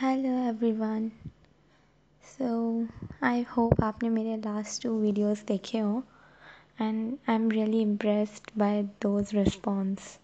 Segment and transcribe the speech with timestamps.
[0.00, 1.08] Hello everyone
[2.24, 2.48] so
[3.26, 6.02] I hope आपने मेरे last two videos देखे हो
[6.80, 10.18] and I am really impressed by those response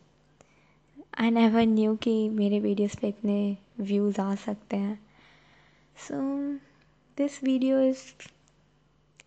[1.21, 4.99] I never knew कि मेरे videos पे इतने व्यूज़ आ सकते हैं.
[5.97, 6.21] So
[7.17, 8.05] this video is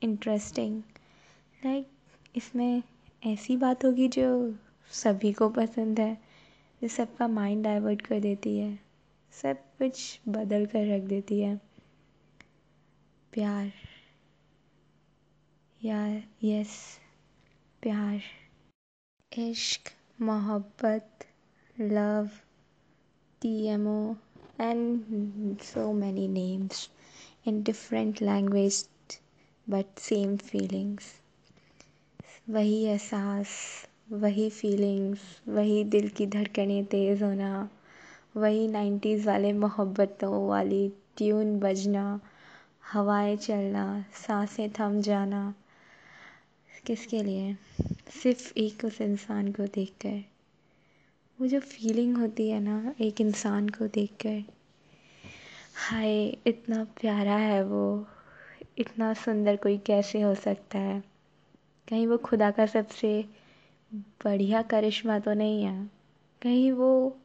[0.01, 0.81] interesting
[1.65, 1.87] like
[2.35, 2.81] इसमें
[3.23, 4.29] ऐसी बात होगी जो
[4.91, 6.17] सभी को पसंद है,
[6.81, 8.84] जो सबका माइंड डाइवर्ट कर देती है.
[9.41, 11.55] सब कुछ बदल कर रख देती है।
[13.33, 13.71] प्यार।
[15.83, 16.99] यार यस
[17.81, 18.21] प्यार।
[19.37, 21.25] इश्क, मोहब्बत
[21.79, 22.29] love
[23.41, 24.15] T M O
[24.61, 26.89] and so many names
[27.47, 28.89] in different language
[29.69, 31.03] but same feelings
[32.49, 33.47] वही एहसास,
[34.11, 37.69] वही फीलिंग्स वही दिल की धड़कनें तेज़ होना।
[38.37, 42.19] वही नाइन्टीज़ वाले मोहब्बतों वाली ट्यून बजना,
[42.91, 45.55] हवाएँ चलना, साँसें थम जाना।
[46.85, 47.57] किसके लिए?
[48.23, 50.23] सिर्फ़ एक उस इंसान को देखकर।
[51.41, 54.43] वो जो फीलिंग होती है ना, एक इंसान को देखकर।
[55.75, 58.07] हाय, इतना प्यारा है वो।
[58.77, 61.03] इतना सुंदर कोई कैसे हो सकता है?
[61.89, 63.25] कहीं वो खुदा का सबसे
[63.93, 65.91] बढ़िया करिश्मा तो नहीं है।
[66.41, 67.17] कहीं वो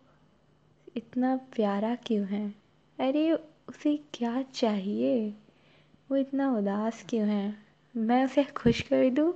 [0.96, 2.54] इतना प्यारा क्यों है?
[3.00, 3.32] अरे,
[3.68, 5.30] उसे क्या चाहिए?
[6.10, 7.56] वो इतना उदास क्यों है?
[7.96, 9.34] मैं उसे खुश कर दूँ?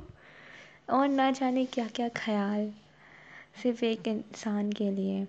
[0.91, 2.73] और ना जाने क्या क्या ख्याल
[3.63, 5.29] सिर्फ़ एक इंसान के लिए।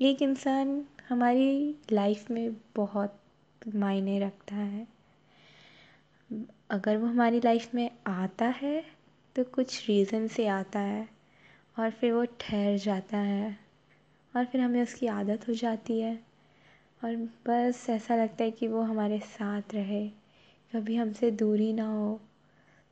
[0.00, 3.20] एक इंसान हमारी लाइफ में बहुत
[3.74, 4.86] मायने रखता है।
[6.70, 8.84] अगर वो हमारी लाइफ में आता है
[9.36, 11.08] तो कुछ रीज़न से आता है
[11.78, 13.67] और फिर वो ठहर जाता है।
[14.36, 16.28] और फिर हमें उसकी आदत हो जाती है।
[17.04, 20.08] और बस ऐसा लगता है कि वो हमारे साथ रहे,
[20.72, 22.20] कभी हमसे दूरी ना हो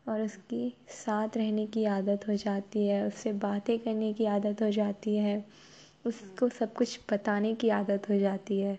[0.09, 4.71] और उसकी साथ रहने की आदत हो जाती है, उससे बातें करने की आदत हो
[4.71, 5.45] जाती है,
[6.07, 8.79] उसको सब कुछ बताने की आदत हो जाती है।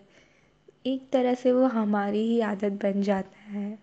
[0.86, 3.78] एक तरह से वो हमारी ही आदत बन जाता है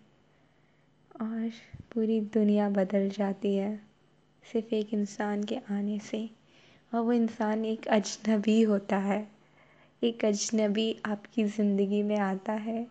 [1.21, 1.51] और
[1.93, 3.81] पूरी दुनिया बदल जाती है,
[4.51, 6.29] सिर्फ़ एक इंसान के आने से।
[6.91, 9.27] और वो इंसान एक अजनबी होता है।
[10.01, 12.87] एक अजनबी आपकी ज़िंदगी में आता है,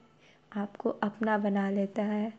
[0.53, 2.33] आपको अपना बना लेता है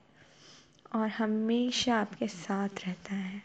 [0.95, 3.41] और हमेशा आपके साथ रहता है।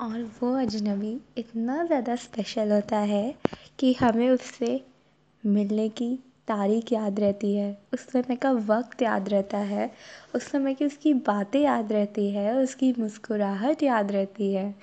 [0.00, 3.34] और वो अजनबी इतना ज़्यादा स्पेशल होता है
[3.78, 4.84] कि हमें उससे
[5.46, 6.14] मिलने की
[6.48, 9.90] तारीख याद रहती है। उस समय का वक्त याद रहता है,
[10.34, 14.74] उस समय की उसकी बातें याद रहती है, उसकी मुस्कुराहट याद रहती है।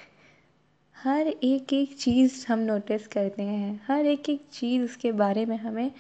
[1.04, 5.58] हर एक एक चीज़ हम नोटिस करते हैं। हर एक एक चीज़ उसके बारे में
[5.58, 5.92] हमें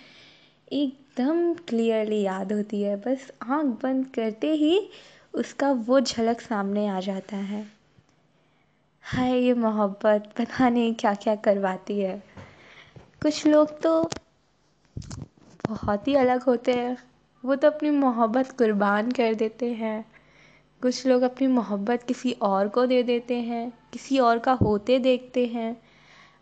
[0.72, 4.90] एकदम क्लियरली याद होती है। बस आँख बंद करते ही
[5.34, 7.72] उसका वो झलक सामने आ जाता है।
[9.02, 12.24] हाय, ये मोहब्बत पता नहीं क्या क्या करवाती है?
[13.22, 14.09] कुछ लोग तो
[15.68, 16.97] बहुत ही अलग होते हैं।
[17.46, 20.06] वो तो अपनी मोहब्बत कुर्बान कर देते हैं।
[20.81, 25.45] कुछ लोग अपनी मोहब्बत किसी और को दे देते हैं, किसी और का होते देखते
[25.45, 25.75] हैं,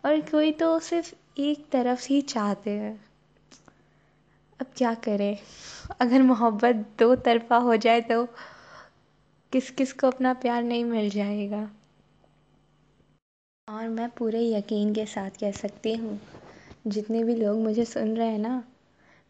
[0.05, 2.99] और कोई तो सिर्फ़ एक तरफ़ ही चाहते हैं।
[4.59, 5.37] अब क्या करें?
[6.01, 8.25] अगर मोहब्बत दो तरफा हो जाए तो
[9.53, 11.69] किस किस को अपना प्यार नहीं मिल जाएगा?
[13.67, 16.19] और मैं पूरे यकीन के साथ कह सकती हूँ,
[16.87, 18.63] जितने भी लोग मुझे सुन रहे हैं ना,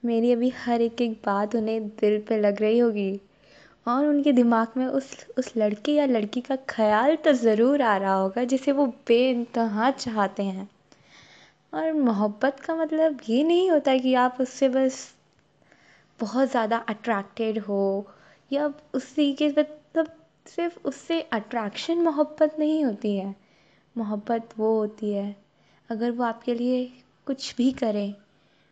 [0.03, 3.21] मेरी अभी हर एक एक बात उन्हें दिल पे लग रही होगी।
[3.85, 8.13] और उनके दिमाग में उस उस लड़के या लड़की का ख़याल तो ज़रूर आ रहा
[8.13, 10.69] होगा, जिसे वो बेइंतहा चाहते हैं।
[11.73, 14.97] और मोहब्बत का मतलब ये नहीं होता कि आप उससे बस
[16.19, 18.07] बहुत ज़्यादा अट्रैक्टेड हो,
[18.51, 20.07] या उसी के मतलब
[20.45, 23.33] सिर्फ़ उससे अट्रैक्शन मोहब्बत नहीं होती है।
[23.95, 25.35] मोहब्बत वो होती है,
[25.89, 26.85] अगर वो आपके लिए
[27.27, 28.13] कुछ भी करें,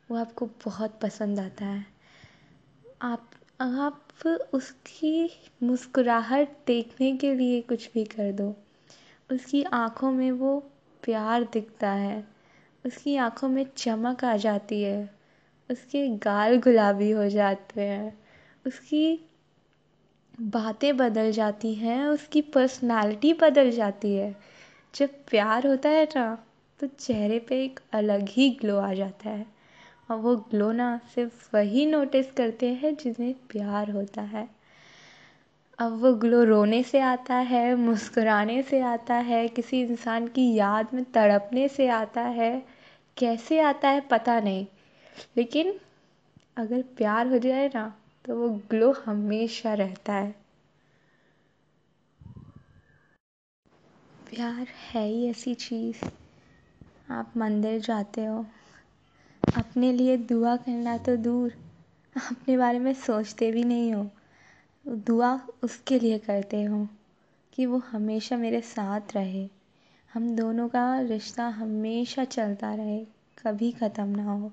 [0.09, 1.85] वो आपको बहुत पसंद आता है।
[3.02, 3.29] आप
[3.59, 4.00] आप
[4.53, 5.29] उसकी
[5.64, 8.55] मुस्कुराहट देखने के लिए कुछ भी कर दो।
[9.32, 10.59] उसकी आँखों में वो
[11.03, 12.28] प्यार दिखता है।
[12.85, 15.09] उसकी आँखों में चमक आ जाती है।
[15.72, 18.20] उसके गाल गुलाबी हो जाते हैं।
[18.67, 19.20] उसकी
[20.41, 24.35] बातें बदल जाती हैं। उसकी पर्सनालिटी बदल जाती है।
[24.96, 26.46] जब प्यार होता है ना
[26.79, 29.46] तो चेहरे पे एक अलग ही ग्लो आ जाता है।
[30.09, 34.50] और वो ग्लो ना सिर्फ़ वही नोटिस करते हैं जिन्हें प्यार होता है।
[35.79, 40.94] अब वो ग्लो रोने से आता है, मुस्कुराने से आता है, किसी इंसान की याद
[40.94, 42.52] में तड़पने से आता है।
[43.17, 44.66] कैसे आता है पता नहीं,
[45.38, 45.79] लेकिन
[46.58, 47.88] अगर प्यार हो जाए ना
[48.26, 50.35] तो वो ग्लो हमेशा रहता है।
[54.29, 56.06] प्यार है ही ऐसी चीज़।
[57.11, 58.46] आप मंदिर जाते हो
[59.43, 61.53] अपने लिए दुआ करना तो दूर।
[62.16, 64.09] अपने बारे में सोचते भी नहीं हो।
[64.87, 66.87] दुआ उसके लिए करते हो
[67.53, 69.49] कि वो हमेशा मेरे साथ रहे।
[70.13, 73.05] हम दोनों का रिश्ता हमेशा चलता रहे,
[73.45, 74.51] कभी ख़त्म ना हो।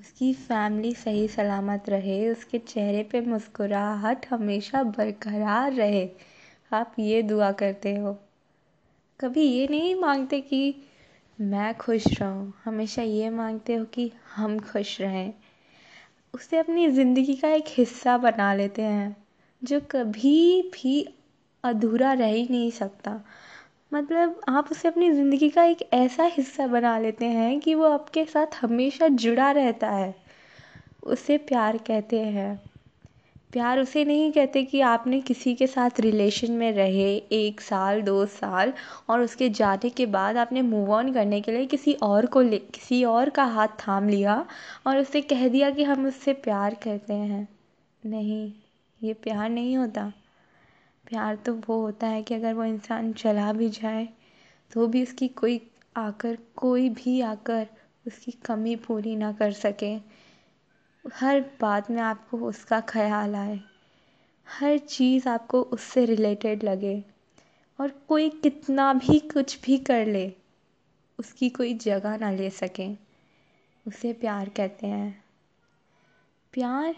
[0.00, 6.10] उसकी फैमिली सही सलामत रहे, उसके चेहरे पे मुस्कुराहट हमेशा बरकरार रहे।
[6.72, 8.18] आप ये दुआ करते हो।
[9.20, 10.74] कभी ये नहीं मांगते कि
[11.40, 15.32] मैं खुश रहूँ। हमेशा ये मांगते हो कि हम खुश रहें।
[16.34, 19.16] उसे अपनी ज़िंदगी का एक हिस्सा बना लेते हैं,
[19.64, 21.08] जो कभी भी
[21.64, 23.20] अधूरा रह ही नहीं सकता।
[23.92, 28.24] मतलब आप उसे अपनी ज़िंदगी का एक ऐसा हिस्सा बना लेते हैं कि वो आपके
[28.24, 30.14] साथ हमेशा जुड़ा रहता है।
[31.02, 32.73] उसे प्यार कहते हैं।
[33.54, 38.26] प्यार उसे नहीं कहते कि आपने किसी के साथ रिलेशन में रहे, एक साल, दो
[38.26, 38.72] साल,
[39.08, 42.58] और उसके जाने के बाद आपने मूव ऑन करने के लिए किसी और को ले,
[42.58, 44.46] किसी और का हाथ थाम लिया
[44.86, 47.48] और उसे कह दिया कि हम उससे प्यार करते हैं।
[48.06, 48.52] नहीं,
[49.02, 50.12] ये प्यार नहीं होता।
[51.06, 54.08] प्यार तो वो होता है कि अगर वो इंसान चला भी जाए
[54.72, 57.66] तो भी उसकी कोई आकर, कोई भी आकर
[58.06, 60.13] उसकी कमी पूरी ना कर सके।
[61.12, 63.60] हर बात में आपको उसका ख्याल आए।
[64.46, 67.04] हर चीज़ आपको उससे रिलेटेड लगे।
[67.80, 70.32] और कोई कितना भी कुछ भी कर ले,
[71.18, 72.88] उसकी कोई जगह ना ले सके।
[73.86, 75.24] उसे प्यार कहते हैं।
[76.52, 76.94] प्यार?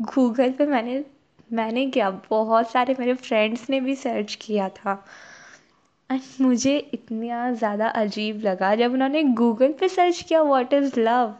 [0.00, 1.04] गूगल पे मैंने
[1.52, 5.04] मैंने क्या, बहुत सारे मेरे फ्रेंड्स ने भी सर्च किया था।
[6.10, 11.34] एंड मुझे इतना ज़्यादा अजीब लगा जब उन्होंने गूगल पे सर्च किया what is love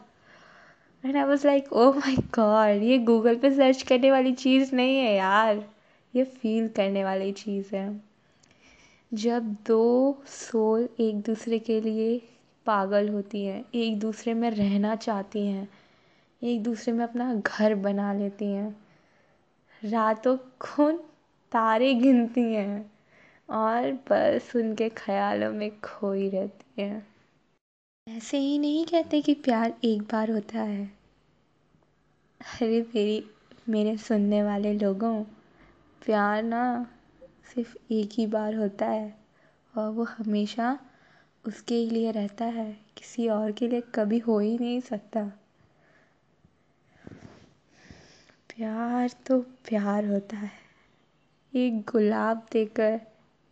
[1.07, 4.97] and I was like oh my god ये गूगल पे सर्च करने वाली चीज़ नहीं
[4.97, 5.69] है यार।
[6.15, 8.01] ये फील करने वाली चीज़ है.
[9.13, 12.21] जब दो सोल एक दूसरे के लिए
[12.65, 15.69] पागल होती हैं, एक दूसरे में रहना चाहती हैं,
[16.43, 18.77] एक दूसरे में अपना घर बना लेती हैं,
[19.85, 20.91] रातों को
[21.51, 22.91] तारे गिनती हैं
[23.49, 27.07] और बस उनके ख्यालों में खोई रहती हैं।
[28.09, 30.96] ऐसे ही नहीं कहते कि प्यार एक बार होता है।
[32.47, 33.31] अरे मेरी,
[33.69, 35.23] मेरे सुनने वाले लोगों,
[36.05, 36.87] प्यार ना
[37.55, 39.17] सिर्फ़ एक ही बार होता है,
[39.77, 40.79] और वो हमेशा
[41.47, 45.23] उसके लिए रहता है। किसी और के लिए कभी हो ही नहीं सकता।
[48.49, 50.51] प्यार तो प्यार होता है।
[51.55, 53.01] एक गुलाब देकर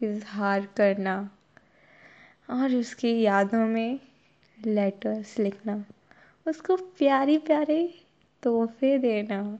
[0.04, 1.38] इजहार करना,
[2.50, 4.00] और उसकी यादों में
[4.66, 5.86] लेटर्स लिखना।
[6.48, 8.02] उसको प्यारी प्यारे
[8.46, 9.60] तोहफे देना।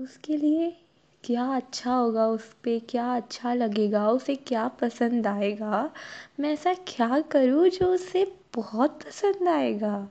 [0.00, 0.76] उसके लिए
[1.24, 5.92] क्या अच्छा होगा उस पर क्या अच्छा लगेगा, उसे क्या पसंद आएगा?
[6.40, 10.08] मैं ऐसा क्या करूँ जो उसे बहुत पसंद आएगा?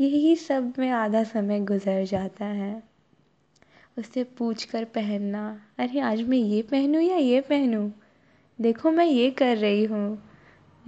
[0.00, 2.82] यही सब में आधा समय गुजर जाता है।
[3.98, 7.92] उससे पूछ कर पहनना, अरे, आज मैं ये पहनूँ या ये पहनूँ?
[8.60, 10.30] देखो, मैं ये कर रही हूँ।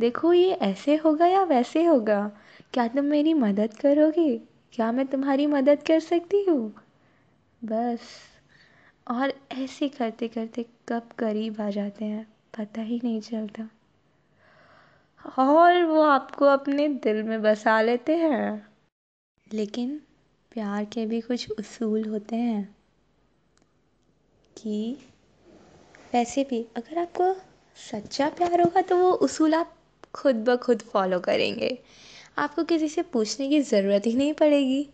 [0.01, 2.33] देखो, ये ऐसे होगा या वैसे होगा?
[2.75, 4.48] क्या तुम मेरी मदद करोगे?
[4.73, 6.75] क्या मैं तुम्हारी मदद कर सकती हूँ?
[7.65, 8.01] बस।
[9.11, 13.69] और ऐसे करते करते कब करीब आ जाते हैं, पता ही नहीं चलता।
[15.39, 18.69] और वो आपको अपने दिल में बसा लेते हैं।
[19.53, 20.01] लेकिन
[20.53, 22.77] प्यार के भी कुछ उसूल होते हैं
[24.59, 24.99] कि
[26.15, 27.35] वैसे भी अगर आपको
[27.77, 29.75] सच्चा प्यार होगा तो वो उसूल आप
[30.15, 31.79] खुद ब खुद फॉलो करेंगे।
[32.39, 34.89] आपको किसी से पूछने की ज़रूरत ही नहीं पड़ेगी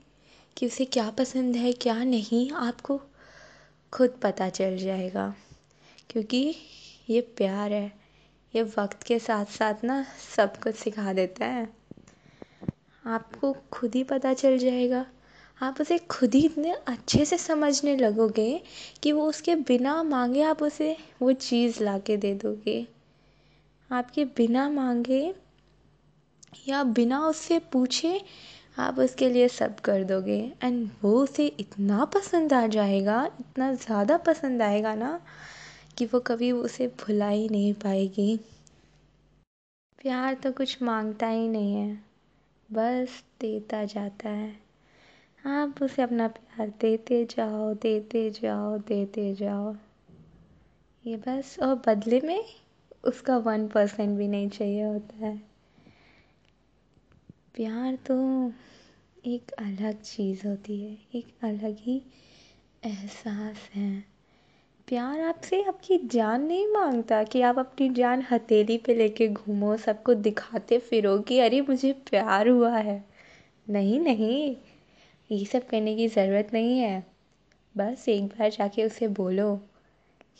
[0.57, 3.01] कि उसे क्या पसंद है, क्या नहीं, आपको
[3.93, 5.35] खुद पता चल जाएगा।
[6.11, 6.57] क्योंकि
[7.11, 7.93] ये प्यार है,
[8.57, 11.69] ये वक्त के साथ साथ ना सब कुछ सिखा देता है।
[13.07, 15.07] आपको खुद ही पता चल जाएगा।
[15.63, 18.63] आप उसे खुद ही इतने अच्छे से समझने लगोगे
[19.03, 22.87] कि वो उसके बिना मांगे आप उसे वो चीज़ ला के दे दोगे।
[23.91, 25.35] आपके बिना मांगे
[26.69, 28.21] या बिना उससे पूछे
[28.79, 34.17] आप उसके लिए सब कर दोगे। एंड वो उसे इतना पसंद आ जाएगा, इतना ज़्यादा
[34.17, 35.21] पसंद आएगा ना,
[35.99, 38.37] कि वो कभी उसे भुला ही नहीं पाएगी।
[39.99, 41.95] प्यार तो कुछ माँगता ही नहीं है,
[42.69, 44.53] बस देता जाता है।
[45.45, 49.75] आप उसे अपना प्यार देते जाओ देते जाओ देते जाओ।
[51.05, 52.45] ये बस, और बदले में
[53.05, 55.54] उसका वन परसेंट भी नहीं चाहिए होता है।
[57.55, 58.15] प्यार तो
[59.27, 62.03] एक अलग चीज़ होती है, एक अलग ही
[62.85, 64.05] एहसास है।
[64.89, 70.15] प्यार आपसे आपकी जान नहीं माँगता कि आप अपनी जान हथेली पे लेके घूमो, सबको
[70.15, 73.05] दिखाते फिरो कि अरे मुझे प्यार हुआ है।
[73.69, 74.57] नहीं नहीं,
[75.31, 77.07] ये सब करने की ज़रूरत नहीं है।
[77.77, 79.57] बस एक बार जाके उसे बोलो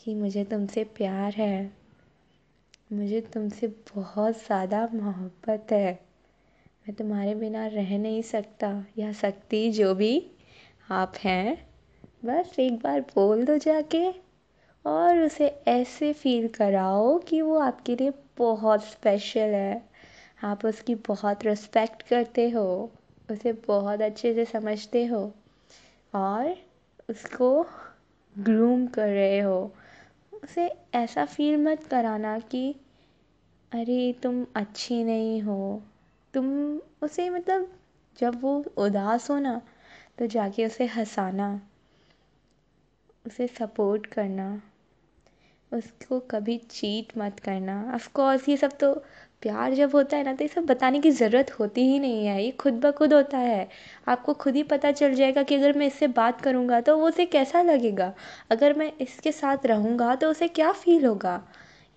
[0.03, 1.71] कि मुझे तुमसे प्यार है।
[2.93, 6.04] मुझे तुमसे बहुत ज़्यादा मोहब्बत है।
[6.87, 10.31] मैं तुम्हारे बिना रह नहीं सकता, या सकती जो भी
[10.89, 11.67] आप हैं।
[12.25, 14.11] बस एक बार बोल दो जाके,
[14.85, 19.89] और उसे ऐसे फील कराओ कि वो आपके लिए बहुत स्पेशल है।
[20.43, 22.91] आप उसकी बहुत रिस्पेक्ट करते हो,
[23.31, 25.33] उसे बहुत अच्छे से समझते हो,
[26.15, 26.55] और
[27.09, 27.65] उसको
[28.39, 29.73] ग्रूम कर रहे हो।
[30.43, 32.75] उसे ऐसा फील मत कराना कि,
[33.71, 35.83] अरे, तुम अच्छी नहीं हो
[36.35, 36.47] तुम
[37.03, 37.67] उसे मतलब
[38.17, 39.61] जब वो उदास हो ना
[40.19, 41.49] तो जाके उसे हंसाना,
[43.25, 44.47] उसे सपोर्ट करना,
[45.71, 48.93] उसको कभी चीट मत करना। ऑफ़ कोर्स ये सब तो
[49.41, 52.43] प्यार जब होता है ना तो ये सब बताने की ज़रूरत होती ही नहीं है।
[52.43, 53.67] ये खुद ब खुद होता है।
[54.07, 57.25] आपको खुद ही पता चल जाएगा कि अगर मैं इससे बात करूँगा तो वो उसे
[57.27, 58.13] कैसा लगेगा?
[58.51, 61.41] अगर मैं इसके साथ रहूँगा तो उसे क्या फ़ील होगा?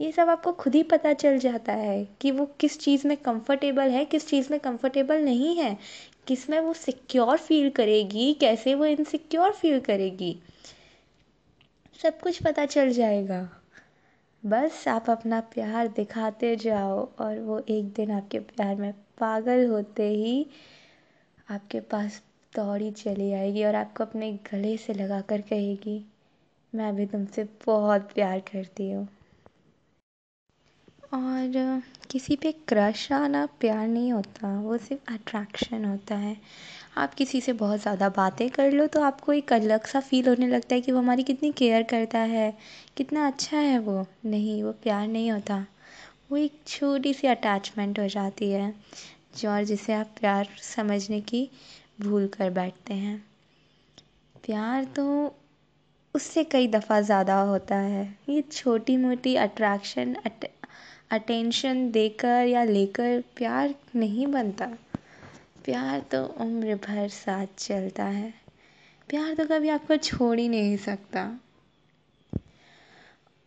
[0.00, 3.90] ये सब आपको खुद ही पता चल जाता है कि वो किस चीज़ में कंफर्टेबल
[3.90, 5.76] है, किस चीज़ में कंफर्टेबल नहीं है,
[6.26, 10.36] किसमें वो सिक्योर फील करेगी, कैसे वो इनसिक्योर फील करेगी।
[12.02, 13.48] सब कुछ पता चल जाएगा।
[14.42, 20.08] बस आप अपना प्यार दिखाते जाओ और वो एक दिन आपके प्यार में पागल होते
[20.08, 20.46] ही
[21.50, 26.04] आपके पास दौड़ी चली आएगी और आपको अपने गले से लगा कर कहेगी,
[26.72, 29.08] मैं भी तुमसे बहुत प्यार करती हूँ।
[31.12, 36.36] और किसी पे क्रश आना प्यार नहीं होता, वो सिर्फ़ अट्रैक्शन होता है।
[36.96, 40.48] आप किसी से बहुत ज़्यादा बातें कर लो तो आपको एक अलग सा फील होने
[40.48, 42.52] लगता है कि वो हमारी कितनी केयर करता है,
[42.96, 45.66] कितना अच्छा है वो। नहीं, वो प्यार नहीं होता।
[46.30, 48.74] वो एक छोटी सी अटैचमेंट हो जाती है,
[49.38, 51.48] जो और जिसे आप प्यार समझने की
[52.00, 53.18] भूल कर बैठते हैं।
[54.46, 55.34] प्यार तो
[56.14, 60.14] उससे कई दफ़ा ज़्यादा होता है। ये छोटी मोटी अट्रैक्शन
[61.10, 64.66] अटेंशन देकर या लेकर प्यार नहीं बनता।
[65.64, 68.34] प्यार तो उम्र भर साथ चलता है।
[69.08, 71.40] प्यार तो कभी आपको छोड़ ही नहीं सकता।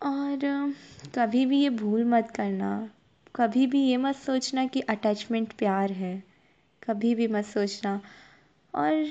[0.04, 0.74] और
[1.16, 2.90] कभी भी ये भूल मत करना।
[3.36, 6.24] कभी भी ये मत सोचना कि अटैचमेंट प्यार है।
[6.84, 8.02] कभी भी मत सोचना।
[8.76, 9.10] और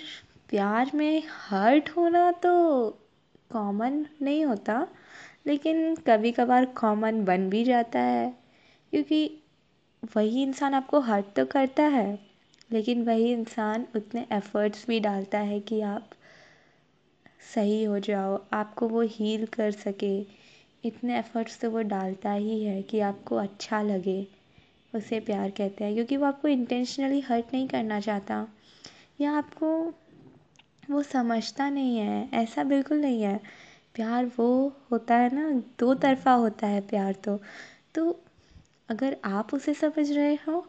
[0.49, 2.89] प्यार में हर्ट होना तो
[3.53, 4.89] कॉमन नहीं होता।
[5.51, 8.35] लेकिन कभी कभार कॉमन बन भी जाता है,
[8.91, 9.43] क्योंकि
[10.17, 12.19] वही इंसान आपको हर्ट तो करता है,
[12.73, 16.11] लेकिन वही इंसान उतने एफ़र्ट्स भी डालता है कि आप
[17.55, 20.27] सही हो जाओ, आपको वो हील कर सके।
[20.85, 24.27] इतने एफ़र्ट्स तो वो डालता ही है कि आपको अच्छा लगे,
[24.95, 28.49] उसे प्यार कहते हैं, क्योंकि वो आपको इंटेंशनली हर्ट नहीं करना चाहता,
[29.21, 29.95] या आपको
[30.91, 33.41] वो समझता नहीं है, ऐसा बिल्कुल नहीं है।
[33.95, 34.47] प्यार वो
[34.93, 37.39] होता है ना दो तरफ़ा होता है प्यार तो।
[37.95, 38.11] तो
[38.89, 40.61] अगर आप उसे समझ रहे हो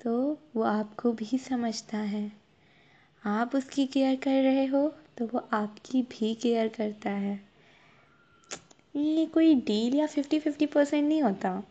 [0.00, 0.12] तो
[0.56, 2.30] वो आपको भी समझता है।
[3.22, 7.40] आप उसकी केयर कर रहे हो तो वो आपकी भी केयर करता है।
[8.94, 11.62] ये कोई डील या फिफ्टी फिफ्टी परसेंट नहीं होता।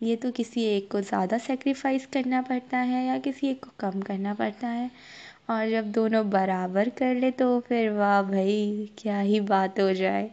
[0.00, 4.00] ये तो किसी एक को ज़्यादा सेक्रीफाइस करना पड़ता है या किसी एक को कम
[4.00, 4.90] करना पड़ता है।
[5.48, 10.30] और जब दोनों बराबर कर ले तो फिर वाह भाई क्या ही बात हो जाए।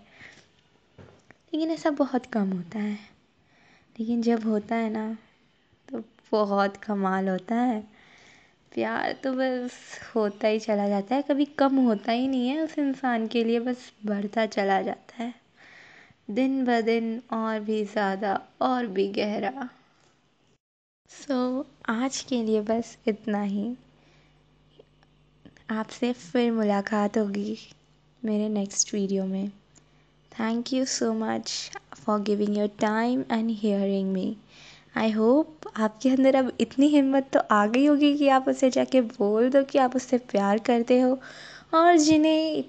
[1.54, 2.98] लेकिन ऐसा बहुत कम होता है।
[4.00, 5.18] लेकिन जब होता है ना
[5.90, 7.82] तो बहुत कमाल होता है।
[8.72, 9.72] प्यार तो बस
[10.16, 13.60] होता ही चला जाता है। कभी कम होता ही नहीं है उस इंसान के लिए
[13.60, 15.34] बस बढ़ता चला जाता है।
[16.32, 19.70] दिन ब दिन और भी ज़्यादा और भी गहरा।
[21.10, 23.76] सो so, आज के लिए बस इतना ही।
[25.70, 27.58] आपसे फिर मुलाकात होगी
[28.26, 29.50] मेरे नेक्स्ट वीडियो में।
[30.32, 31.52] Thank you so much
[31.96, 34.36] for giving your time and hearing me
[34.98, 39.02] I hope आपके अंदर अब इतनी हिम्मत तो आ गई होगी कि आप उसे जाके
[39.02, 41.18] बोल दो कि आप उससे प्यार करते हो
[41.74, 42.64] और जिन्हें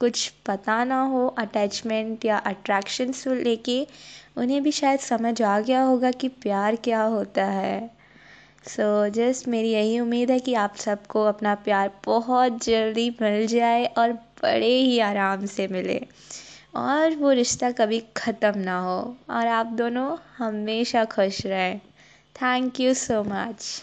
[0.00, 3.86] कुछ पता ना हो अटैचमेंट या अट्रैक्शन से लेके
[4.36, 8.03] उन्हें भी शायद समझ आ गया होगा कि प्यार क्या होता है।
[8.66, 13.46] सो so, जस्ट मेरी यही उम्मीद है कि आप सबको अपना प्यार बहुत जल्दी मिल
[13.46, 16.06] जाए और बड़े ही आराम से मिले।
[16.76, 21.78] और वो रिश्ता कभी ख़त्म ना हो और आप दोनों हमेशा खुश रहें।
[22.36, 23.82] Thank you so much